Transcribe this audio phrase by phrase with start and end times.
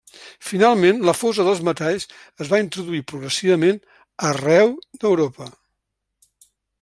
[0.51, 2.07] Finalment, la fosa dels metalls
[2.45, 3.79] es va introduir progressivament
[4.31, 4.73] arreu
[5.05, 5.51] d'Europa.